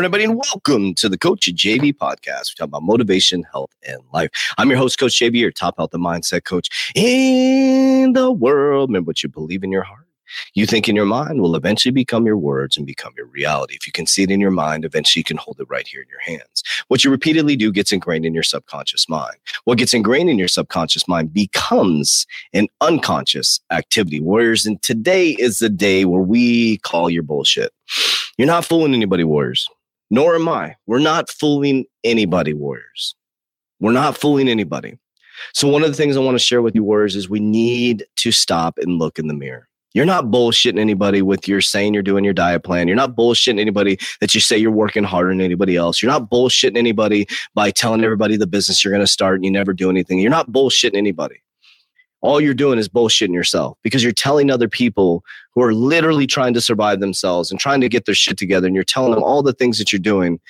morning, 0.00 0.14
everybody, 0.14 0.24
and 0.24 0.42
welcome 0.54 0.94
to 0.94 1.10
the 1.10 1.18
Coach 1.18 1.42
JV 1.42 1.94
podcast. 1.94 2.52
We 2.52 2.54
talk 2.56 2.68
about 2.68 2.82
motivation, 2.82 3.42
health, 3.52 3.74
and 3.86 4.00
life. 4.14 4.30
I'm 4.56 4.70
your 4.70 4.78
host, 4.78 4.98
Coach 4.98 5.12
JV, 5.12 5.34
your 5.34 5.50
top 5.50 5.76
health 5.76 5.92
and 5.92 6.02
mindset 6.02 6.44
coach 6.44 6.90
in 6.94 8.14
the 8.14 8.32
world. 8.32 8.88
Remember 8.88 9.08
what 9.08 9.22
you 9.22 9.28
believe 9.28 9.62
in 9.62 9.70
your 9.70 9.82
heart 9.82 10.06
you 10.54 10.66
think 10.66 10.88
in 10.88 10.96
your 10.96 11.04
mind 11.04 11.40
will 11.40 11.56
eventually 11.56 11.92
become 11.92 12.26
your 12.26 12.36
words 12.36 12.76
and 12.76 12.86
become 12.86 13.12
your 13.16 13.26
reality. 13.26 13.74
If 13.74 13.86
you 13.86 13.92
can 13.92 14.06
see 14.06 14.22
it 14.22 14.30
in 14.30 14.40
your 14.40 14.50
mind, 14.50 14.84
eventually 14.84 15.20
you 15.20 15.24
can 15.24 15.36
hold 15.36 15.60
it 15.60 15.66
right 15.68 15.86
here 15.86 16.02
in 16.02 16.08
your 16.08 16.20
hands. 16.20 16.62
What 16.88 17.04
you 17.04 17.10
repeatedly 17.10 17.56
do 17.56 17.72
gets 17.72 17.92
ingrained 17.92 18.24
in 18.24 18.34
your 18.34 18.42
subconscious 18.42 19.08
mind. 19.08 19.36
What 19.64 19.78
gets 19.78 19.94
ingrained 19.94 20.30
in 20.30 20.38
your 20.38 20.48
subconscious 20.48 21.08
mind 21.08 21.32
becomes 21.32 22.26
an 22.52 22.68
unconscious 22.80 23.60
activity. 23.70 24.20
Warriors, 24.20 24.66
and 24.66 24.80
today 24.82 25.30
is 25.38 25.58
the 25.58 25.68
day 25.68 26.04
where 26.04 26.22
we 26.22 26.78
call 26.78 27.10
your 27.10 27.22
bullshit. 27.22 27.72
You're 28.38 28.46
not 28.46 28.64
fooling 28.64 28.94
anybody, 28.94 29.24
Warriors. 29.24 29.68
Nor 30.10 30.34
am 30.34 30.48
I. 30.48 30.76
We're 30.86 30.98
not 30.98 31.30
fooling 31.30 31.84
anybody, 32.04 32.52
Warriors. 32.52 33.14
We're 33.80 33.92
not 33.92 34.16
fooling 34.16 34.48
anybody. 34.48 34.98
So, 35.54 35.68
one 35.68 35.82
of 35.82 35.90
the 35.90 35.96
things 35.96 36.16
I 36.16 36.20
want 36.20 36.34
to 36.34 36.44
share 36.44 36.62
with 36.62 36.74
you, 36.74 36.84
Warriors, 36.84 37.16
is 37.16 37.30
we 37.30 37.40
need 37.40 38.04
to 38.16 38.32
stop 38.32 38.78
and 38.78 38.98
look 38.98 39.18
in 39.18 39.28
the 39.28 39.34
mirror. 39.34 39.68
You're 39.92 40.06
not 40.06 40.26
bullshitting 40.26 40.78
anybody 40.78 41.20
with 41.20 41.48
your 41.48 41.60
saying 41.60 41.94
you're 41.94 42.02
doing 42.02 42.24
your 42.24 42.34
diet 42.34 42.62
plan. 42.62 42.86
You're 42.86 42.96
not 42.96 43.16
bullshitting 43.16 43.58
anybody 43.58 43.98
that 44.20 44.34
you 44.34 44.40
say 44.40 44.56
you're 44.56 44.70
working 44.70 45.02
harder 45.02 45.30
than 45.30 45.40
anybody 45.40 45.76
else. 45.76 46.00
You're 46.00 46.12
not 46.12 46.30
bullshitting 46.30 46.76
anybody 46.76 47.26
by 47.54 47.72
telling 47.72 48.04
everybody 48.04 48.36
the 48.36 48.46
business 48.46 48.84
you're 48.84 48.92
going 48.92 49.04
to 49.04 49.10
start 49.10 49.36
and 49.36 49.44
you 49.44 49.50
never 49.50 49.72
do 49.72 49.90
anything. 49.90 50.20
You're 50.20 50.30
not 50.30 50.52
bullshitting 50.52 50.96
anybody. 50.96 51.42
All 52.22 52.40
you're 52.40 52.54
doing 52.54 52.78
is 52.78 52.88
bullshitting 52.88 53.34
yourself 53.34 53.78
because 53.82 54.02
you're 54.02 54.12
telling 54.12 54.50
other 54.50 54.68
people 54.68 55.24
who 55.54 55.62
are 55.62 55.74
literally 55.74 56.26
trying 56.26 56.54
to 56.54 56.60
survive 56.60 57.00
themselves 57.00 57.50
and 57.50 57.58
trying 57.58 57.80
to 57.80 57.88
get 57.88 58.04
their 58.04 58.14
shit 58.14 58.36
together. 58.36 58.66
And 58.66 58.74
you're 58.74 58.84
telling 58.84 59.12
them 59.12 59.22
all 59.22 59.42
the 59.42 59.52
things 59.52 59.78
that 59.78 59.92
you're 59.92 60.00
doing 60.00 60.40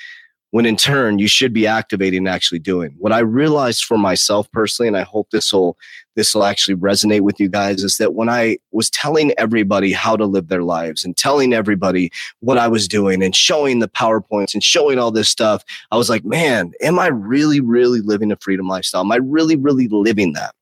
when 0.53 0.67
in 0.67 0.77
turn 0.77 1.19
you 1.19 1.29
should 1.29 1.53
be 1.53 1.67
activating 1.67 2.19
and 2.19 2.29
actually 2.29 2.59
doing. 2.59 2.95
What 2.99 3.13
I 3.13 3.21
realized 3.21 3.85
for 3.85 3.97
myself 3.97 4.51
personally, 4.51 4.89
and 4.89 4.97
I 4.97 5.03
hope 5.03 5.31
this 5.31 5.53
will 5.53 5.77
this 6.17 6.35
will 6.35 6.45
actually 6.45 6.75
resonate 6.75 7.21
with 7.21 7.39
you 7.39 7.49
guys, 7.49 7.85
is 7.85 7.99
that 7.99 8.15
when 8.15 8.29
I 8.29 8.59
was 8.73 8.91
telling 8.91 9.33
everybody 9.39 9.93
how 9.93 10.17
to 10.17 10.27
live 10.27 10.49
their 10.49 10.65
lives 10.65 11.05
and 11.05 11.17
telling 11.17 11.53
everybody 11.53 12.11
what 12.41 12.59
I 12.59 12.69
was 12.69 12.89
doing 12.89 13.23
and 13.23 13.35
showing 13.35 13.79
the 13.79 13.89
PowerPoints 13.89 14.53
and 14.53 14.63
showing 14.63 14.99
all 14.99 15.13
this 15.13 15.29
stuff, 15.29 15.65
I 15.93 15.97
was 15.97 16.11
like, 16.11 16.25
man, 16.25 16.73
am 16.83 16.99
I 16.99 17.07
really, 17.07 17.61
really 17.61 18.01
living 18.01 18.33
a 18.33 18.37
freedom 18.37 18.67
lifestyle? 18.67 19.03
Am 19.03 19.13
I 19.13 19.17
really, 19.17 19.57
really 19.57 19.87
living 19.89 20.33
that? 20.33 20.55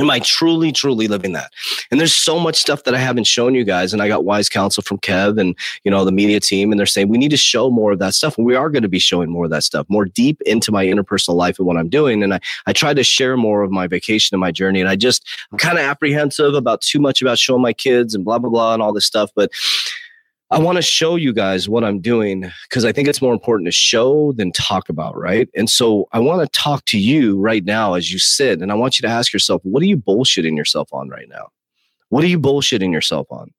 Am 0.00 0.10
I 0.10 0.18
truly, 0.20 0.72
truly 0.72 1.06
living 1.06 1.32
that? 1.32 1.52
And 1.90 2.00
there's 2.00 2.14
so 2.14 2.38
much 2.38 2.56
stuff 2.56 2.84
that 2.84 2.94
I 2.94 2.98
haven't 2.98 3.24
shown 3.24 3.54
you 3.54 3.64
guys. 3.64 3.92
And 3.92 4.02
I 4.02 4.08
got 4.08 4.24
wise 4.24 4.48
counsel 4.48 4.82
from 4.82 4.98
Kev 4.98 5.40
and, 5.40 5.56
you 5.84 5.90
know, 5.90 6.04
the 6.04 6.12
media 6.12 6.40
team. 6.40 6.72
And 6.72 6.78
they're 6.78 6.86
saying 6.86 7.08
we 7.08 7.18
need 7.18 7.30
to 7.30 7.36
show 7.36 7.70
more 7.70 7.92
of 7.92 7.98
that 8.00 8.14
stuff. 8.14 8.36
And 8.36 8.46
we 8.46 8.56
are 8.56 8.70
going 8.70 8.82
to 8.82 8.88
be 8.88 8.98
showing 8.98 9.30
more 9.30 9.44
of 9.44 9.50
that 9.50 9.62
stuff, 9.62 9.86
more 9.88 10.04
deep 10.04 10.40
into 10.42 10.72
my 10.72 10.84
interpersonal 10.84 11.34
life 11.34 11.58
and 11.58 11.66
what 11.66 11.76
I'm 11.76 11.88
doing. 11.88 12.22
And 12.22 12.34
I, 12.34 12.40
I 12.66 12.72
try 12.72 12.92
to 12.92 13.04
share 13.04 13.36
more 13.36 13.62
of 13.62 13.70
my 13.70 13.86
vacation 13.86 14.34
and 14.34 14.40
my 14.40 14.50
journey. 14.50 14.80
And 14.80 14.88
I 14.88 14.96
just, 14.96 15.26
I'm 15.52 15.58
kind 15.58 15.78
of 15.78 15.84
apprehensive 15.84 16.54
about 16.54 16.80
too 16.80 16.98
much 16.98 17.22
about 17.22 17.38
showing 17.38 17.62
my 17.62 17.72
kids 17.72 18.14
and 18.14 18.24
blah, 18.24 18.38
blah, 18.38 18.50
blah, 18.50 18.74
and 18.74 18.82
all 18.82 18.92
this 18.92 19.06
stuff. 19.06 19.30
But 19.34 19.52
I 20.50 20.58
want 20.58 20.76
to 20.76 20.82
show 20.82 21.16
you 21.16 21.32
guys 21.32 21.68
what 21.68 21.84
I'm 21.84 22.00
doing 22.00 22.50
because 22.68 22.84
I 22.84 22.92
think 22.92 23.08
it's 23.08 23.22
more 23.22 23.32
important 23.32 23.66
to 23.66 23.72
show 23.72 24.32
than 24.32 24.52
talk 24.52 24.88
about, 24.88 25.16
right? 25.16 25.48
And 25.56 25.68
so 25.70 26.06
I 26.12 26.20
want 26.20 26.42
to 26.42 26.58
talk 26.58 26.84
to 26.86 26.98
you 26.98 27.40
right 27.40 27.64
now 27.64 27.94
as 27.94 28.12
you 28.12 28.18
sit, 28.18 28.60
and 28.60 28.70
I 28.70 28.74
want 28.74 28.98
you 28.98 29.08
to 29.08 29.12
ask 29.12 29.32
yourself, 29.32 29.62
what 29.64 29.82
are 29.82 29.86
you 29.86 29.96
bullshitting 29.96 30.56
yourself 30.56 30.88
on 30.92 31.08
right 31.08 31.28
now? 31.28 31.48
What 32.10 32.24
are 32.24 32.28
you 32.28 32.38
bullshitting 32.38 32.92
yourself 32.92 33.26
on? 33.30 33.52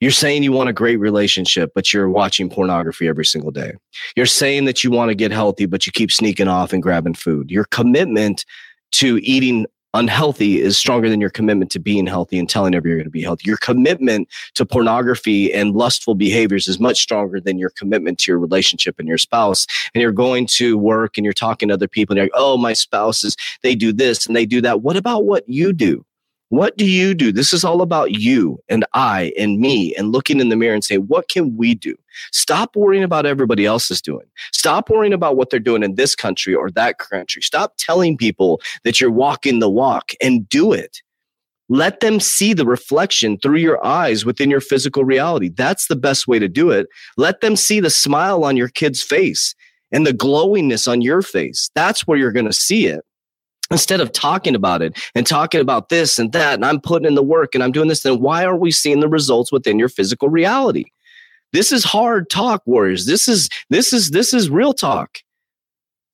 You're 0.00 0.10
saying 0.10 0.42
you 0.42 0.50
want 0.50 0.68
a 0.68 0.72
great 0.72 0.96
relationship, 0.96 1.70
but 1.76 1.92
you're 1.92 2.08
watching 2.08 2.50
pornography 2.50 3.06
every 3.06 3.24
single 3.24 3.52
day. 3.52 3.74
You're 4.16 4.26
saying 4.26 4.64
that 4.64 4.82
you 4.82 4.90
want 4.90 5.10
to 5.10 5.14
get 5.14 5.30
healthy, 5.30 5.66
but 5.66 5.86
you 5.86 5.92
keep 5.92 6.10
sneaking 6.10 6.48
off 6.48 6.72
and 6.72 6.82
grabbing 6.82 7.14
food. 7.14 7.52
Your 7.52 7.66
commitment 7.66 8.44
to 8.92 9.18
eating 9.22 9.66
unhealthy 9.94 10.60
is 10.60 10.76
stronger 10.76 11.08
than 11.08 11.20
your 11.20 11.30
commitment 11.30 11.70
to 11.72 11.78
being 11.78 12.06
healthy 12.06 12.38
and 12.38 12.48
telling 12.48 12.74
everybody 12.74 12.90
you're 12.90 12.98
going 12.98 13.04
to 13.04 13.10
be 13.10 13.22
healthy. 13.22 13.44
Your 13.46 13.58
commitment 13.58 14.28
to 14.54 14.64
pornography 14.64 15.52
and 15.52 15.74
lustful 15.74 16.14
behaviors 16.14 16.68
is 16.68 16.80
much 16.80 17.00
stronger 17.00 17.40
than 17.40 17.58
your 17.58 17.70
commitment 17.70 18.18
to 18.20 18.32
your 18.32 18.38
relationship 18.38 18.98
and 18.98 19.06
your 19.06 19.18
spouse. 19.18 19.66
And 19.94 20.02
you're 20.02 20.12
going 20.12 20.46
to 20.46 20.78
work 20.78 21.18
and 21.18 21.24
you're 21.24 21.32
talking 21.32 21.68
to 21.68 21.74
other 21.74 21.88
people 21.88 22.14
and 22.14 22.18
you're 22.18 22.26
like, 22.26 22.32
oh, 22.34 22.56
my 22.56 22.72
spouses, 22.72 23.36
they 23.62 23.74
do 23.74 23.92
this 23.92 24.26
and 24.26 24.34
they 24.34 24.46
do 24.46 24.60
that. 24.62 24.82
What 24.82 24.96
about 24.96 25.24
what 25.24 25.48
you 25.48 25.72
do? 25.72 26.04
What 26.52 26.76
do 26.76 26.84
you 26.84 27.14
do? 27.14 27.32
This 27.32 27.54
is 27.54 27.64
all 27.64 27.80
about 27.80 28.10
you 28.10 28.58
and 28.68 28.84
I 28.92 29.32
and 29.38 29.58
me 29.58 29.94
and 29.94 30.12
looking 30.12 30.38
in 30.38 30.50
the 30.50 30.54
mirror 30.54 30.74
and 30.74 30.84
say, 30.84 30.98
what 30.98 31.30
can 31.30 31.56
we 31.56 31.74
do? 31.74 31.96
Stop 32.30 32.76
worrying 32.76 33.02
about 33.02 33.24
everybody 33.24 33.64
else 33.64 33.90
is 33.90 34.02
doing. 34.02 34.26
Stop 34.52 34.90
worrying 34.90 35.14
about 35.14 35.34
what 35.34 35.48
they're 35.48 35.58
doing 35.58 35.82
in 35.82 35.94
this 35.94 36.14
country 36.14 36.54
or 36.54 36.70
that 36.72 36.98
country. 36.98 37.40
Stop 37.40 37.72
telling 37.78 38.18
people 38.18 38.60
that 38.84 39.00
you're 39.00 39.10
walking 39.10 39.60
the 39.60 39.70
walk 39.70 40.12
and 40.20 40.46
do 40.46 40.74
it. 40.74 41.00
Let 41.70 42.00
them 42.00 42.20
see 42.20 42.52
the 42.52 42.66
reflection 42.66 43.38
through 43.38 43.56
your 43.56 43.82
eyes 43.82 44.26
within 44.26 44.50
your 44.50 44.60
physical 44.60 45.06
reality. 45.06 45.48
That's 45.48 45.86
the 45.86 45.96
best 45.96 46.28
way 46.28 46.38
to 46.38 46.48
do 46.48 46.68
it. 46.68 46.86
Let 47.16 47.40
them 47.40 47.56
see 47.56 47.80
the 47.80 47.88
smile 47.88 48.44
on 48.44 48.58
your 48.58 48.68
kid's 48.68 49.02
face 49.02 49.54
and 49.90 50.06
the 50.06 50.12
glowingness 50.12 50.86
on 50.86 51.00
your 51.00 51.22
face. 51.22 51.70
That's 51.74 52.06
where 52.06 52.18
you're 52.18 52.30
going 52.30 52.44
to 52.44 52.52
see 52.52 52.88
it 52.88 53.06
instead 53.72 54.00
of 54.00 54.12
talking 54.12 54.54
about 54.54 54.82
it 54.82 54.98
and 55.14 55.26
talking 55.26 55.60
about 55.60 55.88
this 55.88 56.18
and 56.18 56.32
that 56.32 56.54
and 56.54 56.64
i'm 56.64 56.80
putting 56.80 57.06
in 57.06 57.14
the 57.14 57.22
work 57.22 57.54
and 57.54 57.64
i'm 57.64 57.72
doing 57.72 57.88
this 57.88 58.02
then 58.02 58.20
why 58.20 58.44
aren't 58.44 58.60
we 58.60 58.70
seeing 58.70 59.00
the 59.00 59.08
results 59.08 59.52
within 59.52 59.78
your 59.78 59.88
physical 59.88 60.28
reality? 60.28 60.84
This 61.52 61.70
is 61.70 61.84
hard 61.84 62.30
talk 62.30 62.62
warriors. 62.66 63.06
This 63.06 63.28
is 63.28 63.48
this 63.68 63.92
is 63.92 64.10
this 64.10 64.32
is 64.32 64.48
real 64.48 64.72
talk 64.72 65.18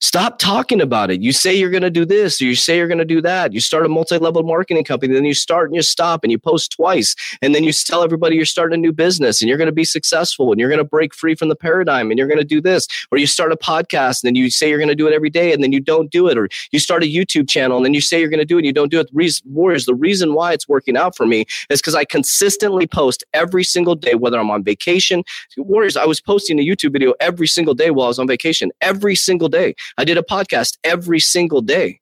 Stop 0.00 0.38
talking 0.38 0.81
about 0.81 1.10
it. 1.10 1.20
You 1.20 1.32
say 1.32 1.53
you're 1.53 1.70
going 1.70 1.82
to 1.82 1.91
do 1.91 2.04
this, 2.04 2.41
or 2.41 2.44
you 2.44 2.54
say 2.54 2.76
you're 2.76 2.86
going 2.86 2.98
to 2.98 3.04
do 3.04 3.20
that. 3.22 3.53
You 3.53 3.59
start 3.59 3.84
a 3.84 3.88
multi-level 3.88 4.44
marketing 4.44 4.84
company, 4.84 5.12
then 5.12 5.25
you 5.25 5.34
start 5.34 5.69
and 5.69 5.75
you 5.75 5.82
stop 5.82 6.22
and 6.22 6.31
you 6.31 6.38
post 6.38 6.70
twice, 6.70 7.16
and 7.42 7.53
then 7.53 7.64
you 7.64 7.72
tell 7.72 8.04
everybody 8.04 8.36
you're 8.36 8.44
starting 8.44 8.78
a 8.78 8.81
new 8.81 8.92
business 8.92 9.41
and 9.41 9.48
you're 9.48 9.59
going 9.59 9.66
to 9.66 9.72
be 9.72 9.84
successful 9.84 10.53
and 10.53 10.60
you're 10.60 10.69
going 10.69 10.78
to 10.78 10.84
break 10.84 11.14
free 11.14 11.34
from 11.34 11.48
the 11.48 11.56
paradigm 11.56 12.10
and 12.10 12.19
you're 12.19 12.28
going 12.28 12.38
to 12.38 12.44
do 12.44 12.60
this. 12.60 12.86
Or 13.10 13.19
you 13.19 13.26
start 13.26 13.50
a 13.50 13.56
podcast 13.56 14.22
and 14.22 14.28
then 14.28 14.34
you 14.36 14.50
say 14.50 14.69
you're 14.69 14.78
going 14.78 14.88
to 14.88 14.94
do 14.94 15.09
it 15.09 15.12
every 15.12 15.31
day 15.31 15.53
and 15.53 15.64
then 15.64 15.72
you 15.72 15.81
don't 15.81 16.12
do 16.12 16.28
it. 16.28 16.38
Or 16.38 16.48
you 16.70 16.78
start 16.78 17.03
a 17.03 17.06
YouTube 17.06 17.48
channel 17.48 17.76
and 17.76 17.84
then 17.84 17.94
you 17.94 18.00
say 18.00 18.20
you're 18.20 18.30
going 18.30 18.38
to 18.38 18.47
do 18.47 18.56
it 18.56 18.60
and 18.60 18.66
you 18.66 18.72
don't 18.72 18.92
do 18.92 19.00
it. 19.00 19.10
Warriors, 19.47 19.86
the 19.86 19.97
reason 19.97 20.32
why 20.32 20.53
it's 20.53 20.69
working 20.69 20.97
out 20.97 21.16
for 21.16 21.26
me 21.26 21.44
is 21.70 21.80
because 21.80 21.97
I 21.97 22.04
consistently 22.04 22.86
post 22.86 23.25
every 23.34 23.65
single 23.65 23.97
day, 23.97 24.15
whether 24.15 24.38
I'm 24.38 24.50
on 24.50 24.62
vacation. 24.62 25.25
Warriors, 25.56 25.97
I 25.97 26.04
was 26.04 26.20
posting 26.20 26.60
a 26.60 26.62
YouTube 26.65 26.92
video 26.92 27.15
every 27.19 27.48
single 27.48 27.75
day 27.75 27.91
while 27.91 28.06
I 28.06 28.09
was 28.09 28.20
on 28.20 28.28
vacation, 28.28 28.70
every 28.80 29.16
single 29.16 29.48
day. 29.48 29.75
I 29.97 30.04
did 30.04 30.19
a 30.19 30.22
podcast 30.22 30.76
every 30.84 31.21
single 31.21 31.60
day. 31.60 32.00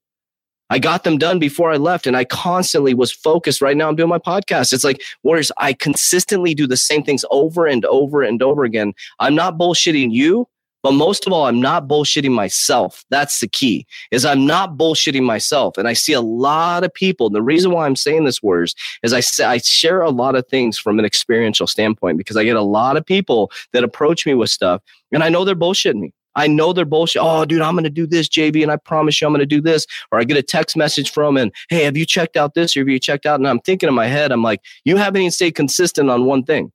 I 0.69 0.79
got 0.79 1.05
them 1.05 1.17
done 1.17 1.39
before 1.39 1.71
I 1.71 1.77
left 1.77 2.07
and 2.07 2.17
I 2.17 2.25
constantly 2.25 2.93
was 2.93 3.13
focused. 3.13 3.63
Right 3.63 3.77
now, 3.77 3.89
I'm 3.89 3.97
doing 3.97 4.09
my 4.09 4.19
podcast. 4.19 4.73
It's 4.73 4.83
like, 4.83 5.01
Warriors, 5.23 5.53
I 5.59 5.73
consistently 5.73 6.55
do 6.55 6.67
the 6.67 6.77
same 6.77 7.05
things 7.05 7.25
over 7.31 7.67
and 7.67 7.85
over 7.85 8.23
and 8.23 8.43
over 8.43 8.65
again. 8.65 8.93
I'm 9.21 9.37
not 9.37 9.59
bullshitting 9.59 10.13
you, 10.13 10.49
but 10.83 10.93
most 10.93 11.27
of 11.27 11.33
all, 11.33 11.47
I'm 11.47 11.61
not 11.61 11.87
bullshitting 11.87 12.33
myself. 12.33 13.05
That's 13.11 13.41
the 13.41 13.49
key 13.49 13.87
is 14.11 14.25
I'm 14.25 14.47
not 14.47 14.77
bullshitting 14.77 15.23
myself. 15.23 15.79
And 15.79 15.87
I 15.87 15.93
see 15.93 16.13
a 16.13 16.21
lot 16.21 16.85
of 16.85 16.93
people. 16.93 17.27
And 17.27 17.37
the 17.37 17.43
reason 17.43 17.71
why 17.71 17.87
I'm 17.87 17.97
saying 17.97 18.25
this 18.25 18.43
words 18.43 18.75
is 19.03 19.13
I, 19.13 19.21
say, 19.21 19.45
I 19.45 19.59
share 19.59 20.01
a 20.01 20.11
lot 20.11 20.35
of 20.35 20.47
things 20.49 20.79
from 20.79 20.99
an 20.99 21.05
experiential 21.05 21.67
standpoint 21.67 22.19
because 22.19 22.37
I 22.37 22.45
get 22.45 22.57
a 22.57 22.63
lot 22.63 22.97
of 22.97 23.07
people 23.07 23.53
that 23.73 23.85
approach 23.85 24.27
me 24.27 24.35
with 24.35 24.51
stuff 24.51 24.83
and 25.13 25.23
I 25.23 25.29
know 25.29 25.45
they're 25.45 25.55
bullshitting 25.55 26.01
me. 26.01 26.13
I 26.37 26.47
know 26.47 26.73
they're 26.73 26.85
bullshit. 26.85 27.23
Oh, 27.23 27.45
dude, 27.45 27.63
I'm 27.63 27.75
going 27.75 27.85
to 27.85 27.91
do 27.91 28.07
this, 28.07 28.29
JV, 28.29 28.63
and 28.63 28.71
I 28.71 28.77
promise 28.77 29.21
you 29.21 29.27
I'm 29.27 29.33
going 29.33 29.41
to 29.41 29.47
do 29.47 29.61
this. 29.61 29.87
Or 30.13 30.21
I 30.21 30.25
get 30.25 30.37
a 30.37 30.43
text 30.43 30.77
message 30.77 31.11
from 31.11 31.37
and, 31.37 31.53
hey, 31.69 31.85
have 31.85 31.97
you 31.97 32.07
checked 32.07 32.37
out 32.37 32.55
this 32.55 32.77
or 32.77 32.81
have 32.81 32.89
you 32.89 33.01
checked 33.01 33.27
out? 33.27 33.41
And 33.41 33.49
I'm 33.49 33.61
thinking 33.61 33.89
in 33.89 33.95
my 33.95 34.07
head, 34.07 34.31
I'm 34.31 34.43
like, 34.43 34.61
you 34.85 34.97
haven't 34.97 35.23
even 35.23 35.33
stayed 35.33 35.55
consistent 35.55 36.11
on 36.11 36.27
one 36.27 36.45
thing 36.45 36.71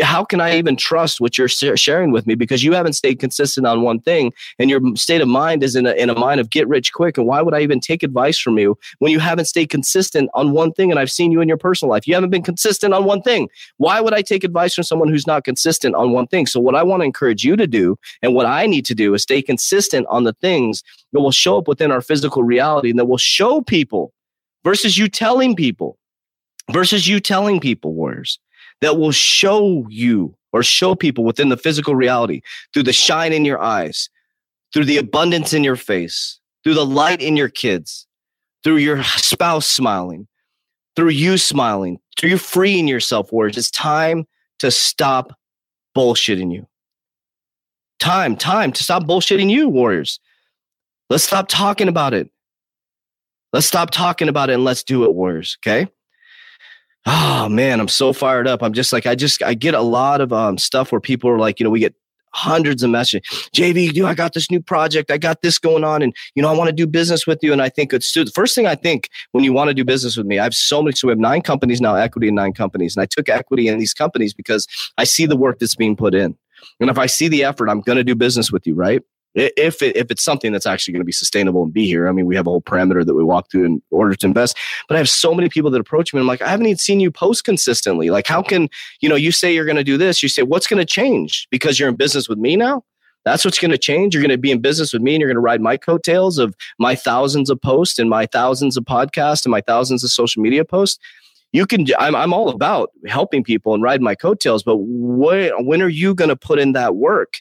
how 0.00 0.24
can 0.24 0.40
I 0.40 0.56
even 0.56 0.76
trust 0.76 1.20
what 1.20 1.36
you're 1.36 1.48
sharing 1.48 2.12
with 2.12 2.26
me 2.26 2.34
because 2.34 2.64
you 2.64 2.72
haven't 2.72 2.94
stayed 2.94 3.18
consistent 3.20 3.66
on 3.66 3.82
one 3.82 4.00
thing 4.00 4.32
and 4.58 4.70
your 4.70 4.80
state 4.96 5.20
of 5.20 5.28
mind 5.28 5.62
is 5.62 5.76
in 5.76 5.86
a, 5.86 5.92
in 5.92 6.08
a 6.08 6.18
mind 6.18 6.40
of 6.40 6.48
get 6.48 6.66
rich 6.66 6.92
quick. 6.92 7.18
And 7.18 7.26
why 7.26 7.42
would 7.42 7.52
I 7.52 7.60
even 7.60 7.80
take 7.80 8.02
advice 8.02 8.38
from 8.38 8.58
you 8.58 8.78
when 9.00 9.12
you 9.12 9.20
haven't 9.20 9.44
stayed 9.44 9.68
consistent 9.68 10.30
on 10.32 10.52
one 10.52 10.72
thing? 10.72 10.90
And 10.90 10.98
I've 10.98 11.10
seen 11.10 11.30
you 11.30 11.40
in 11.42 11.48
your 11.48 11.58
personal 11.58 11.90
life. 11.90 12.06
You 12.06 12.14
haven't 12.14 12.30
been 12.30 12.42
consistent 12.42 12.94
on 12.94 13.04
one 13.04 13.20
thing. 13.20 13.50
Why 13.76 14.00
would 14.00 14.14
I 14.14 14.22
take 14.22 14.44
advice 14.44 14.74
from 14.74 14.84
someone 14.84 15.08
who's 15.08 15.26
not 15.26 15.44
consistent 15.44 15.94
on 15.94 16.12
one 16.12 16.26
thing? 16.26 16.46
So, 16.46 16.60
what 16.60 16.74
I 16.74 16.82
want 16.82 17.00
to 17.02 17.04
encourage 17.04 17.44
you 17.44 17.56
to 17.56 17.66
do 17.66 17.98
and 18.22 18.34
what 18.34 18.46
I 18.46 18.66
need 18.66 18.86
to 18.86 18.94
do 18.94 19.12
is 19.14 19.22
stay 19.22 19.42
consistent 19.42 20.06
on 20.08 20.24
the 20.24 20.32
things 20.34 20.82
that 21.12 21.20
will 21.20 21.32
show 21.32 21.58
up 21.58 21.68
within 21.68 21.90
our 21.90 22.00
physical 22.00 22.42
reality 22.42 22.90
and 22.90 22.98
that 22.98 23.06
will 23.06 23.18
show 23.18 23.60
people 23.60 24.12
versus 24.64 24.96
you 24.96 25.08
telling 25.08 25.54
people. 25.54 25.98
versus 26.70 27.08
you 27.08 27.18
telling 27.20 27.60
people, 27.60 27.92
warriors, 27.92 28.38
that 28.82 28.98
will 28.98 29.12
show 29.12 29.86
you 29.88 30.36
or 30.52 30.62
show 30.62 30.94
people 30.94 31.24
within 31.24 31.48
the 31.48 31.56
physical 31.56 31.94
reality 31.94 32.42
through 32.74 32.82
the 32.82 32.92
shine 32.92 33.32
in 33.32 33.44
your 33.44 33.60
eyes, 33.60 34.10
through 34.74 34.84
the 34.84 34.98
abundance 34.98 35.54
in 35.54 35.64
your 35.64 35.76
face, 35.76 36.38
through 36.62 36.74
the 36.74 36.84
light 36.84 37.22
in 37.22 37.36
your 37.36 37.48
kids, 37.48 38.06
through 38.62 38.76
your 38.76 39.02
spouse 39.04 39.66
smiling, 39.66 40.28
through 40.94 41.08
you 41.08 41.38
smiling, 41.38 41.98
through 42.18 42.30
you 42.30 42.38
freeing 42.38 42.86
yourself, 42.86 43.32
warriors. 43.32 43.56
It's 43.56 43.70
time 43.70 44.26
to 44.58 44.70
stop 44.70 45.32
bullshitting 45.96 46.52
you. 46.52 46.66
Time, 47.98 48.36
time 48.36 48.72
to 48.72 48.82
stop 48.82 49.04
bullshitting 49.04 49.48
you, 49.48 49.68
warriors. 49.68 50.18
Let's 51.08 51.24
stop 51.24 51.46
talking 51.48 51.88
about 51.88 52.14
it. 52.14 52.30
Let's 53.52 53.66
stop 53.66 53.90
talking 53.90 54.28
about 54.28 54.50
it 54.50 54.54
and 54.54 54.64
let's 54.64 54.82
do 54.82 55.04
it, 55.04 55.14
warriors. 55.14 55.56
Okay. 55.60 55.88
Oh 57.06 57.48
man, 57.48 57.80
I'm 57.80 57.88
so 57.88 58.12
fired 58.12 58.46
up. 58.46 58.62
I'm 58.62 58.72
just 58.72 58.92
like, 58.92 59.06
I 59.06 59.14
just, 59.14 59.42
I 59.42 59.54
get 59.54 59.74
a 59.74 59.80
lot 59.80 60.20
of 60.20 60.32
um, 60.32 60.56
stuff 60.56 60.92
where 60.92 61.00
people 61.00 61.28
are 61.30 61.38
like, 61.38 61.58
you 61.58 61.64
know, 61.64 61.70
we 61.70 61.80
get 61.80 61.94
hundreds 62.34 62.82
of 62.82 62.90
messages. 62.90 63.28
JV, 63.54 63.92
dude, 63.92 64.04
I 64.04 64.14
got 64.14 64.32
this 64.32 64.50
new 64.50 64.60
project. 64.60 65.10
I 65.10 65.18
got 65.18 65.42
this 65.42 65.58
going 65.58 65.84
on. 65.84 66.02
And, 66.02 66.14
you 66.34 66.42
know, 66.42 66.48
I 66.48 66.56
want 66.56 66.68
to 66.68 66.72
do 66.72 66.86
business 66.86 67.26
with 67.26 67.40
you. 67.42 67.52
And 67.52 67.60
I 67.60 67.68
think 67.68 67.92
it's 67.92 68.12
the 68.12 68.30
first 68.34 68.54
thing 68.54 68.66
I 68.66 68.74
think 68.74 69.08
when 69.32 69.44
you 69.44 69.52
want 69.52 69.68
to 69.68 69.74
do 69.74 69.84
business 69.84 70.16
with 70.16 70.26
me, 70.26 70.38
I 70.38 70.44
have 70.44 70.54
so 70.54 70.82
many. 70.82 70.94
So 70.94 71.08
we 71.08 71.12
have 71.12 71.18
nine 71.18 71.42
companies 71.42 71.80
now, 71.80 71.94
equity 71.94 72.28
in 72.28 72.34
nine 72.34 72.52
companies. 72.52 72.96
And 72.96 73.02
I 73.02 73.06
took 73.06 73.28
equity 73.28 73.68
in 73.68 73.78
these 73.78 73.94
companies 73.94 74.32
because 74.32 74.66
I 74.96 75.04
see 75.04 75.26
the 75.26 75.36
work 75.36 75.58
that's 75.58 75.74
being 75.74 75.96
put 75.96 76.14
in. 76.14 76.36
And 76.80 76.88
if 76.88 76.98
I 76.98 77.06
see 77.06 77.28
the 77.28 77.44
effort, 77.44 77.68
I'm 77.68 77.80
going 77.80 77.98
to 77.98 78.04
do 78.04 78.14
business 78.14 78.52
with 78.52 78.66
you, 78.66 78.74
right? 78.74 79.02
If 79.34 79.82
it, 79.82 79.96
if 79.96 80.10
it's 80.10 80.22
something 80.22 80.52
that's 80.52 80.66
actually 80.66 80.92
going 80.92 81.00
to 81.00 81.06
be 81.06 81.12
sustainable 81.12 81.62
and 81.62 81.72
be 81.72 81.86
here. 81.86 82.08
I 82.08 82.12
mean, 82.12 82.26
we 82.26 82.36
have 82.36 82.46
a 82.46 82.50
whole 82.50 82.62
parameter 82.62 83.04
that 83.04 83.14
we 83.14 83.24
walk 83.24 83.50
through 83.50 83.64
in 83.64 83.82
order 83.90 84.14
to 84.14 84.26
invest. 84.26 84.56
But 84.88 84.96
I 84.96 84.98
have 84.98 85.08
so 85.08 85.34
many 85.34 85.48
people 85.48 85.70
that 85.70 85.80
approach 85.80 86.12
me. 86.12 86.18
And 86.18 86.24
I'm 86.24 86.28
like, 86.28 86.42
I 86.42 86.48
haven't 86.48 86.66
even 86.66 86.78
seen 86.78 87.00
you 87.00 87.10
post 87.10 87.44
consistently. 87.44 88.10
Like, 88.10 88.26
how 88.26 88.42
can 88.42 88.68
you 89.00 89.08
know? 89.08 89.14
You 89.14 89.32
say 89.32 89.54
you're 89.54 89.64
going 89.64 89.76
to 89.76 89.84
do 89.84 89.96
this. 89.96 90.22
You 90.22 90.28
say, 90.28 90.42
what's 90.42 90.66
going 90.66 90.80
to 90.80 90.86
change 90.86 91.48
because 91.50 91.78
you're 91.78 91.88
in 91.88 91.96
business 91.96 92.28
with 92.28 92.38
me 92.38 92.56
now? 92.56 92.84
That's 93.24 93.44
what's 93.44 93.58
going 93.58 93.70
to 93.70 93.78
change. 93.78 94.14
You're 94.14 94.22
going 94.22 94.30
to 94.30 94.38
be 94.38 94.50
in 94.50 94.60
business 94.60 94.92
with 94.92 95.00
me, 95.00 95.14
and 95.14 95.20
you're 95.20 95.28
going 95.28 95.36
to 95.36 95.40
ride 95.40 95.60
my 95.60 95.76
coattails 95.76 96.38
of 96.38 96.54
my 96.78 96.94
thousands 96.94 97.50
of 97.50 97.60
posts 97.60 97.98
and 97.98 98.10
my 98.10 98.26
thousands 98.26 98.76
of 98.76 98.84
podcasts 98.84 99.44
and 99.44 99.50
my 99.50 99.60
thousands 99.60 100.02
of 100.02 100.10
social 100.10 100.42
media 100.42 100.64
posts 100.64 100.98
you 101.52 101.66
can 101.66 101.86
I'm, 101.98 102.16
I'm 102.16 102.32
all 102.32 102.48
about 102.48 102.90
helping 103.06 103.44
people 103.44 103.74
and 103.74 103.82
ride 103.82 104.00
my 104.00 104.14
coattails 104.14 104.62
but 104.62 104.78
when, 104.78 105.66
when 105.66 105.82
are 105.82 105.88
you 105.88 106.14
going 106.14 106.30
to 106.30 106.36
put 106.36 106.58
in 106.58 106.72
that 106.72 106.96
work 106.96 107.40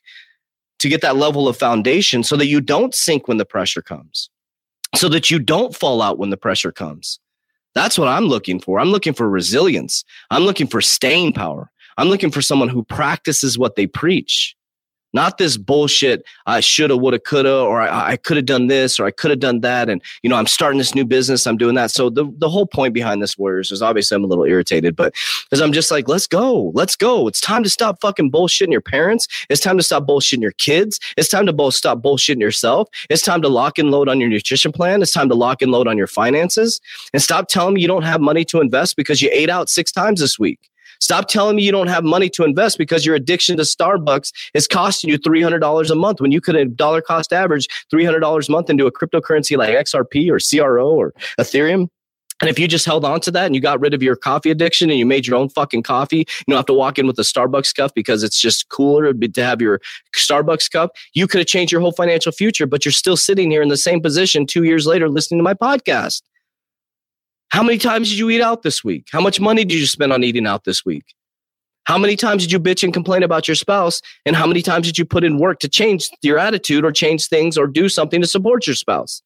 to 0.82 0.90
get 0.90 1.02
that 1.02 1.16
level 1.16 1.48
of 1.48 1.56
foundation 1.56 2.24
so 2.24 2.36
that 2.36 2.48
you 2.48 2.60
don't 2.60 2.96
sink 2.96 3.28
when 3.28 3.38
the 3.38 3.46
pressure 3.46 3.84
comes, 3.84 4.30
so 4.96 5.08
that 5.10 5.30
you 5.30 5.38
don't 5.38 5.76
fall 5.76 6.02
out 6.02 6.18
when 6.18 6.32
the 6.32 6.38
pressure 6.38 6.72
comes. 6.72 7.20
That's 7.76 8.00
what 8.00 8.08
I'm 8.08 8.26
looking 8.26 8.60
for. 8.60 8.80
I'm 8.80 8.90
looking 8.90 9.14
for 9.14 9.30
resilience. 9.30 10.04
I'm 10.32 10.44
looking 10.44 10.68
for 10.68 10.82
staying 10.82 11.34
power. 11.34 11.72
I'm 11.98 12.08
looking 12.08 12.32
for 12.32 12.42
someone 12.42 12.68
who 12.68 12.84
practices 12.84 13.60
what 13.60 13.76
they 13.76 13.86
preach 13.86 14.56
not 15.14 15.38
this 15.38 15.58
bullshit 15.58 16.24
i 16.46 16.60
shoulda 16.60 16.98
woulda 16.98 17.20
coulda 17.20 17.56
or 17.56 17.82
i, 17.82 18.12
I 18.12 18.18
could 18.18 18.38
have 18.38 18.46
done 18.46 18.68
this 18.68 19.00
or 19.00 19.06
i 19.06 19.12
could 19.12 19.32
have 19.32 19.40
done 19.40 19.62
that 19.62 19.90
and 19.90 20.02
you 20.24 20.30
know 20.30 20.36
i'm 20.36 20.48
starting 20.48 20.78
this 20.78 20.96
new 20.96 21.06
business 21.06 21.46
i'm 21.46 21.58
doing 21.58 21.76
that. 21.76 21.92
So 21.92 22.10
the, 22.10 22.32
the 22.38 22.50
whole 22.50 22.66
point 22.66 22.94
behind 22.94 23.22
this 23.22 23.38
warriors 23.38 23.72
is 23.72 23.82
obviously 23.82 24.16
i'm 24.16 24.24
a 24.24 24.28
little 24.28 24.46
irritated 24.46 24.96
but 24.96 25.14
because 25.44 25.62
i'm 25.62 25.72
just 25.74 25.92
like 25.92 26.08
let's 26.08 26.28
go 26.28 26.72
let's 26.74 26.96
go. 26.96 27.28
It's 27.28 27.42
time 27.42 27.64
to 27.64 27.70
stop 27.70 28.00
fucking 28.02 28.32
bullshitting 28.32 28.72
your 28.72 28.82
parents. 28.82 29.28
It's 29.50 29.62
time 29.62 29.78
to 29.78 29.84
stop 29.84 30.06
bullshitting 30.08 30.42
your 30.42 30.52
kids. 30.54 31.00
It's 31.18 31.30
time 31.30 31.46
to 31.46 31.54
both 31.54 31.74
stop 31.74 32.00
bullshitting 32.00 32.42
yourself. 32.42 32.90
It's 33.10 33.22
time 33.22 33.42
to 33.42 33.50
lock 33.50 33.78
and 33.78 33.92
load 33.92 34.10
on 34.10 34.20
your 34.20 34.30
nutrition 34.30 34.72
plan. 34.72 35.02
It's 35.02 35.12
time 35.12 35.30
to 35.30 35.36
lock 35.36 35.62
and 35.62 35.72
load 35.72 35.88
on 35.88 35.98
your 35.98 36.08
finances. 36.08 36.82
And 37.14 37.22
stop 37.22 37.48
telling 37.48 37.76
me 37.76 37.82
you 37.82 37.88
don't 37.88 38.04
have 38.04 38.22
money 38.22 38.46
to 38.46 38.62
invest 38.62 38.96
because 38.96 39.22
you 39.22 39.30
ate 39.32 39.50
out 39.50 39.70
six 39.70 39.92
times 39.92 40.20
this 40.20 40.40
week 40.40 40.71
Stop 41.02 41.28
telling 41.28 41.56
me 41.56 41.64
you 41.64 41.72
don't 41.72 41.88
have 41.88 42.04
money 42.04 42.30
to 42.30 42.44
invest 42.44 42.78
because 42.78 43.06
your 43.06 43.16
addiction 43.16 43.58
to 43.58 43.64
Starbucks 43.64 44.32
is 44.54 44.68
costing 44.68 45.10
you 45.10 45.18
$300 45.18 45.90
a 45.90 45.96
month 45.96 46.22
when 46.22 46.32
you 46.32 46.40
could 46.40 46.56
have 46.56 46.78
dollar 46.78 47.02
cost 47.02 47.34
average 47.34 47.68
$300 47.92 48.48
a 48.48 48.52
month 48.52 48.70
into 48.70 48.86
a 48.86 48.92
cryptocurrency 48.92 49.58
like 49.58 49.76
XRP 49.76 50.30
or 50.30 50.40
CRO 50.40 50.92
or 50.92 51.14
Ethereum. 51.40 51.90
And 52.42 52.50
if 52.50 52.58
you 52.58 52.68
just 52.68 52.86
held 52.86 53.06
on 53.06 53.20
to 53.22 53.32
that 53.32 53.46
and 53.46 53.54
you 53.54 53.62
got 53.62 53.80
rid 53.80 53.94
of 53.94 54.02
your 54.02 54.16
coffee 54.16 54.50
addiction 54.50 54.90
and 54.90 54.98
you 54.98 55.06
made 55.06 55.28
your 55.28 55.38
own 55.38 55.50
fucking 55.50 55.84
coffee, 55.84 56.18
you 56.18 56.46
don't 56.48 56.58
have 56.58 56.66
to 56.66 56.74
walk 56.74 56.98
in 56.98 57.06
with 57.06 57.20
a 57.20 57.24
Starbucks 57.24 57.76
cup 57.76 57.94
because 57.94 58.24
it's 58.24 58.40
just 58.40 58.70
cooler 58.70 59.14
to 59.14 59.44
have 59.44 59.62
your 59.62 59.80
Starbucks 60.16 60.72
cup. 60.72 60.92
You 61.14 61.28
could 61.28 61.40
have 61.40 61.48
changed 61.48 61.72
your 61.72 61.82
whole 61.82 61.92
financial 61.92 62.32
future, 62.32 62.66
but 62.66 62.84
you're 62.84 62.92
still 62.92 63.18
sitting 63.18 63.52
here 63.52 63.62
in 63.62 63.70
the 63.70 63.78
same 63.78 64.02
position 64.02 64.48
two 64.48 64.64
years 64.64 64.88
later 64.88 65.08
listening 65.08 65.38
to 65.38 65.44
my 65.44 65.54
podcast. 65.54 66.24
How 67.52 67.64
many 67.64 67.78
times 67.78 68.10
did 68.10 68.18
you 68.18 68.30
eat 68.30 68.42
out 68.42 68.64
this 68.64 68.82
week? 68.82 69.08
How 69.12 69.20
much 69.20 69.40
money 69.40 69.66
did 69.66 69.78
you 69.78 69.86
spend 69.86 70.14
on 70.14 70.24
eating 70.24 70.48
out 70.48 70.64
this 70.64 70.86
week? 70.86 71.04
How 71.84 71.98
many 71.98 72.16
times 72.16 72.44
did 72.44 72.52
you 72.52 72.60
bitch 72.60 72.82
and 72.82 72.94
complain 72.94 73.24
about 73.24 73.48
your 73.48 73.56
spouse? 73.56 74.02
And 74.26 74.38
how 74.38 74.48
many 74.48 74.62
times 74.62 74.86
did 74.86 74.98
you 74.98 75.04
put 75.04 75.26
in 75.26 75.38
work 75.38 75.60
to 75.60 75.68
change 75.68 76.10
your 76.22 76.40
attitude 76.40 76.86
or 76.86 76.94
change 76.94 77.28
things 77.28 77.58
or 77.58 77.68
do 77.68 77.90
something 77.90 78.22
to 78.22 78.28
support 78.28 78.68
your 78.68 78.76
spouse? 78.76 79.22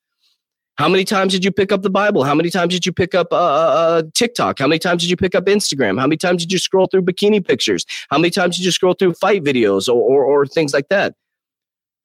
How 0.77 0.89
many 0.89 1.05
times 1.05 1.33
did 1.33 1.45
you 1.45 1.51
pick 1.51 1.71
up 1.71 1.83
the 1.83 1.89
Bible? 1.89 2.23
How 2.23 2.33
many 2.33 2.49
times 2.49 2.73
did 2.73 2.85
you 2.85 2.91
pick 2.91 3.13
up 3.13 3.27
uh, 3.31 3.35
uh, 3.35 3.39
uh 3.39 4.03
TikTok? 4.15 4.57
How 4.57 4.67
many 4.67 4.79
times 4.79 5.03
did 5.03 5.11
you 5.11 5.17
pick 5.17 5.35
up 5.35 5.45
Instagram? 5.45 5.99
How 5.99 6.07
many 6.07 6.17
times 6.17 6.41
did 6.41 6.51
you 6.51 6.57
scroll 6.57 6.87
through 6.87 7.03
bikini 7.03 7.45
pictures? 7.45 7.85
How 8.09 8.17
many 8.17 8.31
times 8.31 8.57
did 8.57 8.65
you 8.65 8.71
scroll 8.71 8.93
through 8.93 9.13
fight 9.13 9.43
videos 9.43 9.87
or, 9.87 10.01
or, 10.01 10.25
or 10.25 10.47
things 10.47 10.73
like 10.73 10.89
that? 10.89 11.13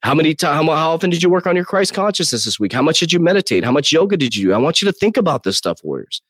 How 0.01 0.15
many 0.15 0.33
times, 0.33 0.67
how, 0.67 0.91
often 0.91 1.11
did 1.11 1.21
you 1.21 1.29
work 1.29 1.45
on 1.45 1.55
your 1.55 1.65
Christ 1.65 1.93
consciousness 1.93 2.45
this 2.45 2.59
week? 2.59 2.73
How 2.73 2.81
much 2.81 2.99
did 2.99 3.13
you 3.13 3.19
meditate? 3.19 3.63
How 3.63 3.71
much 3.71 3.91
yoga 3.91 4.17
did 4.17 4.35
you 4.35 4.47
do? 4.47 4.53
I 4.53 4.57
want 4.57 4.81
you 4.81 4.87
to 4.87 4.91
think 4.91 5.15
about 5.15 5.43
this 5.43 5.57
stuff, 5.57 5.79
warriors. 5.83 6.21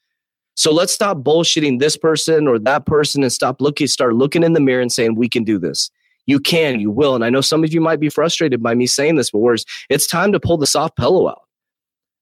So 0.55 0.73
let's 0.73 0.93
stop 0.93 1.19
bullshitting 1.19 1.79
this 1.79 1.95
person 1.95 2.47
or 2.47 2.59
that 2.59 2.85
person 2.85 3.23
and 3.23 3.31
stop 3.31 3.61
looking, 3.61 3.87
start 3.87 4.15
looking 4.15 4.43
in 4.43 4.51
the 4.53 4.59
mirror 4.59 4.81
and 4.81 4.91
saying, 4.91 5.15
we 5.15 5.29
can 5.29 5.45
do 5.45 5.57
this. 5.57 5.89
You 6.25 6.39
can, 6.39 6.79
you 6.81 6.91
will. 6.91 7.15
And 7.15 7.23
I 7.23 7.29
know 7.29 7.41
some 7.41 7.63
of 7.63 7.73
you 7.73 7.79
might 7.79 7.99
be 7.99 8.09
frustrated 8.09 8.61
by 8.61 8.75
me 8.75 8.87
saying 8.87 9.15
this, 9.15 9.31
but 9.31 9.39
worse, 9.39 9.63
it's 9.89 10.05
time 10.05 10.33
to 10.33 10.39
pull 10.39 10.57
the 10.57 10.67
soft 10.67 10.97
pillow 10.97 11.29
out. 11.29 11.41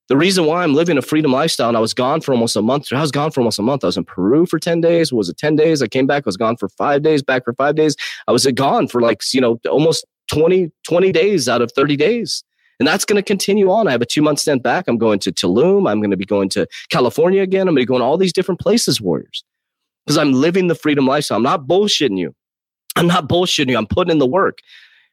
The 0.08 0.16
reason 0.16 0.46
why 0.46 0.62
I'm 0.62 0.74
living 0.74 0.98
a 0.98 1.02
freedom 1.02 1.32
lifestyle 1.32 1.68
and 1.68 1.76
I 1.76 1.80
was 1.80 1.94
gone 1.94 2.20
for 2.20 2.32
almost 2.32 2.56
a 2.56 2.62
month. 2.62 2.92
I 2.92 3.00
was 3.00 3.12
gone 3.12 3.30
for 3.30 3.40
almost 3.40 3.58
a 3.58 3.62
month. 3.62 3.84
I 3.84 3.88
was 3.88 3.96
in 3.96 4.04
Peru 4.04 4.46
for 4.46 4.58
10 4.58 4.80
days. 4.80 5.12
Was 5.12 5.28
it 5.28 5.36
10 5.36 5.56
days? 5.56 5.82
I 5.82 5.88
came 5.88 6.06
back, 6.06 6.24
I 6.24 6.26
was 6.26 6.36
gone 6.36 6.56
for 6.56 6.68
five 6.68 7.02
days, 7.02 7.22
back 7.22 7.44
for 7.44 7.52
five 7.54 7.74
days. 7.76 7.96
I 8.26 8.32
was 8.32 8.46
gone 8.46 8.88
for 8.88 9.00
like, 9.00 9.22
you 9.32 9.40
know, 9.40 9.60
almost 9.68 10.04
20, 10.32 10.70
20 10.86 11.12
days 11.12 11.48
out 11.48 11.62
of 11.62 11.72
30 11.72 11.96
days. 11.96 12.44
And 12.78 12.86
that's 12.86 13.04
going 13.04 13.16
to 13.16 13.22
continue 13.22 13.70
on. 13.70 13.86
I 13.86 13.92
have 13.92 14.00
a 14.00 14.06
two 14.06 14.22
month 14.22 14.38
stint 14.38 14.62
back. 14.62 14.86
I'm 14.88 14.96
going 14.96 15.18
to 15.20 15.32
Tulum. 15.32 15.88
I'm 15.88 16.00
going 16.00 16.10
to 16.10 16.16
be 16.16 16.24
going 16.24 16.48
to 16.50 16.66
California 16.90 17.42
again. 17.42 17.62
I'm 17.62 17.74
going 17.74 17.76
to 17.76 17.82
be 17.82 17.86
going 17.86 18.02
all 18.02 18.16
these 18.16 18.32
different 18.32 18.60
places, 18.60 19.00
warriors, 19.00 19.44
because 20.06 20.16
I'm 20.16 20.32
living 20.32 20.68
the 20.68 20.74
freedom 20.74 21.06
lifestyle. 21.06 21.36
I'm 21.36 21.42
not 21.42 21.66
bullshitting 21.66 22.18
you. 22.18 22.34
I'm 22.96 23.06
not 23.06 23.28
bullshitting 23.28 23.70
you. 23.70 23.76
I'm 23.76 23.86
putting 23.86 24.12
in 24.12 24.18
the 24.18 24.26
work. 24.26 24.58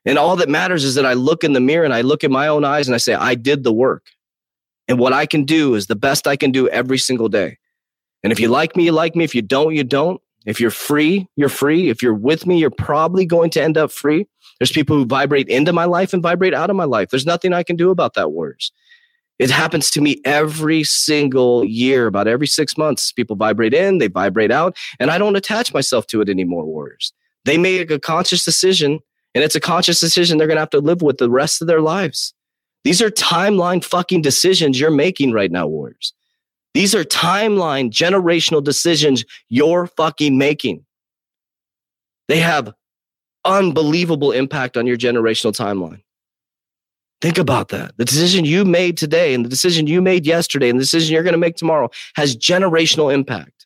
And 0.06 0.18
all 0.18 0.38
that 0.38 0.48
matters 0.48 0.86
is 0.86 0.96
that 0.96 1.06
I 1.06 1.14
look 1.14 1.44
in 1.44 1.52
the 1.52 1.60
mirror 1.60 1.84
and 1.84 1.94
I 1.94 2.02
look 2.02 2.24
in 2.24 2.32
my 2.32 2.48
own 2.48 2.64
eyes 2.64 2.88
and 2.88 2.96
I 2.96 2.98
say, 2.98 3.14
I 3.14 3.36
did 3.36 3.64
the 3.64 3.74
work. 3.74 4.06
And 4.88 4.98
what 4.98 5.12
I 5.12 5.26
can 5.26 5.44
do 5.44 5.76
is 5.76 5.88
the 5.88 5.98
best 5.98 6.28
I 6.28 6.38
can 6.38 6.52
do 6.52 6.70
every 6.70 6.98
single 6.98 7.28
day. 7.28 7.58
And 8.24 8.32
if 8.32 8.40
you 8.40 8.48
like 8.48 8.78
me, 8.78 8.86
you 8.86 8.94
like 8.94 9.16
me. 9.16 9.26
If 9.26 9.36
you 9.36 9.42
don't, 9.42 9.76
you 9.76 9.84
don't. 9.84 10.22
If 10.48 10.62
you're 10.62 10.72
free, 10.72 11.28
you're 11.36 11.50
free. 11.50 11.90
If 11.90 12.02
you're 12.02 12.14
with 12.14 12.48
me, 12.48 12.58
you're 12.58 12.72
probably 12.72 13.26
going 13.26 13.50
to 13.52 13.62
end 13.62 13.78
up 13.78 13.92
free. 13.92 14.26
There's 14.60 14.72
people 14.72 14.96
who 14.96 15.06
vibrate 15.06 15.50
into 15.50 15.74
my 15.74 15.84
life 15.84 16.14
and 16.14 16.24
vibrate 16.24 16.54
out 16.54 16.70
of 16.70 16.76
my 16.78 16.86
life. 16.86 17.10
There's 17.10 17.26
nothing 17.26 17.52
I 17.52 17.64
can 17.64 17.76
do 17.76 17.92
about 17.92 18.14
that, 18.14 18.32
Warriors. 18.32 18.72
It 19.40 19.52
happens 19.52 19.92
to 19.92 20.02
me 20.02 20.22
every 20.26 20.84
single 20.84 21.64
year, 21.66 22.08
about 22.08 22.28
every 22.28 22.48
six 22.48 22.78
months. 22.78 23.12
People 23.12 23.36
vibrate 23.36 23.74
in, 23.74 23.98
they 23.98 24.08
vibrate 24.08 24.50
out, 24.50 24.76
and 25.00 25.12
I 25.12 25.18
don't 25.18 25.36
attach 25.36 25.74
myself 25.74 26.08
to 26.08 26.22
it 26.22 26.30
anymore, 26.30 26.66
Warriors. 26.66 27.14
They 27.44 27.58
make 27.58 27.92
a 27.92 28.00
conscious 28.00 28.44
decision, 28.44 29.00
and 29.36 29.44
it's 29.44 29.56
a 29.56 29.60
conscious 29.60 30.00
decision 30.00 30.38
they're 30.38 30.48
going 30.48 30.56
to 30.56 30.62
have 30.62 30.70
to 30.72 30.80
live 30.80 31.02
with 31.02 31.18
the 31.18 31.30
rest 31.30 31.62
of 31.62 31.68
their 31.68 31.82
lives. 31.82 32.34
These 32.86 33.02
are 33.02 33.10
timeline 33.10 33.84
fucking 33.84 34.22
decisions 34.22 34.80
you're 34.80 34.92
making 34.92 35.34
right 35.34 35.52
now, 35.52 35.68
Warriors. 35.68 36.14
These 36.74 36.94
are 36.94 37.04
timeline 37.04 37.90
generational 37.90 38.64
decisions 38.64 39.26
you're 39.50 39.88
fucking 39.88 40.38
making. 40.38 40.86
They 42.28 42.40
have 42.40 42.74
unbelievable 43.46 44.32
impact 44.32 44.78
on 44.78 44.86
your 44.86 44.98
generational 44.98 45.54
timeline. 45.54 46.02
Think 47.20 47.40
about 47.40 47.70
that. 47.70 47.98
The 47.98 48.06
decision 48.06 48.46
you 48.46 48.64
made 48.64 48.98
today 48.98 49.34
and 49.34 49.44
the 49.44 49.50
decision 49.50 49.88
you 49.88 50.02
made 50.02 50.26
yesterday 50.26 50.70
and 50.70 50.78
the 50.78 50.84
decision 50.84 51.14
you're 51.14 51.24
going 51.24 51.34
to 51.34 51.40
make 51.40 51.56
tomorrow 51.56 51.90
has 52.16 52.36
generational 52.36 53.12
impact. 53.12 53.66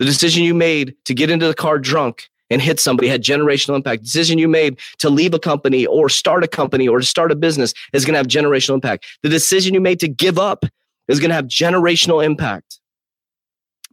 The 0.00 0.04
decision 0.04 0.42
you 0.42 0.54
made 0.54 0.96
to 1.04 1.14
get 1.14 1.30
into 1.30 1.46
the 1.46 1.54
car 1.54 1.78
drunk 1.78 2.28
and 2.50 2.60
hit 2.60 2.80
somebody 2.80 3.08
had 3.08 3.22
generational 3.22 3.76
impact. 3.76 4.02
The 4.02 4.06
decision 4.06 4.38
you 4.38 4.48
made 4.48 4.80
to 4.98 5.10
leave 5.10 5.32
a 5.32 5.38
company 5.38 5.86
or 5.86 6.08
start 6.08 6.42
a 6.42 6.48
company 6.48 6.88
or 6.88 6.98
to 6.98 7.06
start 7.06 7.30
a 7.30 7.36
business 7.36 7.72
is 7.92 8.04
going 8.04 8.14
to 8.14 8.18
have 8.18 8.26
generational 8.26 8.74
impact. 8.74 9.06
The 9.22 9.28
decision 9.28 9.72
you 9.72 9.80
made 9.80 10.00
to 10.00 10.08
give 10.08 10.38
up 10.38 10.64
is 11.12 11.20
going 11.20 11.28
to 11.28 11.34
have 11.34 11.46
generational 11.46 12.24
impact. 12.24 12.80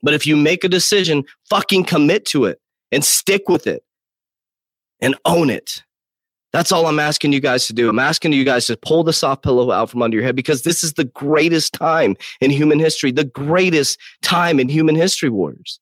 But 0.01 0.13
if 0.13 0.25
you 0.25 0.35
make 0.35 0.63
a 0.63 0.69
decision, 0.69 1.25
fucking 1.49 1.83
commit 1.83 2.25
to 2.27 2.45
it 2.45 2.59
and 2.91 3.03
stick 3.03 3.49
with 3.49 3.67
it 3.67 3.83
and 5.01 5.15
own 5.25 5.49
it. 5.49 5.83
That's 6.51 6.71
all 6.71 6.87
I'm 6.87 6.99
asking 6.99 7.33
you 7.33 7.39
guys 7.39 7.67
to 7.67 7.73
do. 7.73 7.89
I'm 7.89 7.99
asking 7.99 8.33
you 8.33 8.43
guys 8.43 8.65
to 8.67 8.77
pull 8.77 9.03
the 9.03 9.13
soft 9.13 9.43
pillow 9.43 9.71
out 9.71 9.91
from 9.91 10.01
under 10.01 10.15
your 10.15 10.23
head 10.23 10.35
because 10.35 10.63
this 10.63 10.83
is 10.83 10.93
the 10.93 11.03
greatest 11.03 11.73
time 11.73 12.15
in 12.41 12.49
human 12.49 12.79
history, 12.79 13.11
the 13.11 13.25
greatest 13.25 13.99
time 14.23 14.59
in 14.59 14.67
human 14.67 14.95
history, 14.95 15.29
warriors. 15.29 15.79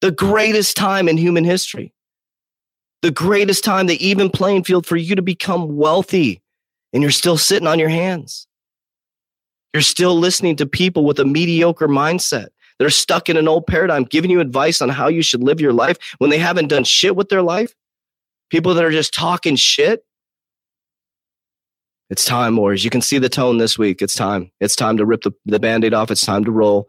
The 0.00 0.10
greatest 0.10 0.76
time 0.76 1.08
in 1.08 1.16
human 1.16 1.44
history. 1.44 1.92
The 3.02 3.10
greatest 3.12 3.62
time, 3.62 3.86
the 3.86 4.04
even 4.04 4.30
playing 4.30 4.64
field 4.64 4.84
for 4.84 4.96
you 4.96 5.14
to 5.14 5.22
become 5.22 5.76
wealthy, 5.76 6.42
and 6.92 7.00
you're 7.00 7.12
still 7.12 7.38
sitting 7.38 7.68
on 7.68 7.78
your 7.78 7.88
hands. 7.88 8.47
You're 9.74 9.82
still 9.82 10.18
listening 10.18 10.56
to 10.56 10.66
people 10.66 11.04
with 11.04 11.18
a 11.18 11.24
mediocre 11.24 11.88
mindset 11.88 12.48
They're 12.78 12.90
stuck 12.90 13.28
in 13.28 13.36
an 13.36 13.48
old 13.48 13.66
paradigm, 13.66 14.04
giving 14.04 14.30
you 14.30 14.40
advice 14.40 14.80
on 14.80 14.88
how 14.88 15.08
you 15.08 15.22
should 15.22 15.42
live 15.42 15.60
your 15.60 15.72
life 15.72 15.98
when 16.18 16.30
they 16.30 16.38
haven't 16.38 16.68
done 16.68 16.84
shit 16.84 17.16
with 17.16 17.28
their 17.28 17.42
life 17.42 17.74
people 18.50 18.74
that 18.74 18.84
are 18.84 18.90
just 18.90 19.14
talking 19.14 19.56
shit. 19.56 20.04
It's 22.10 22.24
time, 22.24 22.56
Warriors. 22.56 22.84
You 22.84 22.90
can 22.90 23.02
see 23.02 23.18
the 23.18 23.28
tone 23.28 23.58
this 23.58 23.78
week. 23.78 24.00
It's 24.00 24.14
time. 24.14 24.50
It's 24.60 24.74
time 24.74 24.96
to 24.96 25.04
rip 25.04 25.22
the, 25.22 25.32
the 25.44 25.60
band 25.60 25.84
aid 25.84 25.92
off. 25.92 26.10
It's 26.10 26.24
time 26.24 26.44
to 26.44 26.50
roll. 26.50 26.88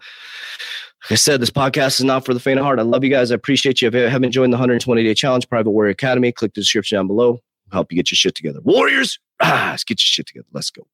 Like 1.03 1.13
I 1.13 1.15
said, 1.15 1.41
this 1.41 1.49
podcast 1.49 1.99
is 1.99 2.05
not 2.05 2.25
for 2.25 2.33
the 2.33 2.39
faint 2.39 2.59
of 2.59 2.65
heart. 2.65 2.79
I 2.79 2.83
love 2.83 3.03
you 3.03 3.09
guys. 3.09 3.31
I 3.31 3.35
appreciate 3.35 3.81
you. 3.81 3.89
If 3.89 3.93
you 3.93 4.01
haven't 4.01 4.31
joined 4.31 4.53
the 4.53 4.57
120 4.57 5.03
day 5.03 5.13
challenge, 5.13 5.49
Private 5.49 5.71
Warrior 5.71 5.91
Academy, 5.91 6.31
click 6.31 6.53
the 6.53 6.61
description 6.61 6.97
down 6.97 7.07
below. 7.07 7.39
Help 7.71 7.91
you 7.91 7.97
get 7.97 8.11
your 8.11 8.15
shit 8.15 8.35
together. 8.35 8.59
Warriors, 8.63 9.19
ah, 9.41 9.69
let's 9.71 9.83
get 9.83 9.99
your 9.99 10.05
shit 10.05 10.27
together. 10.27 10.47
Let's 10.53 10.71
go. 10.71 10.87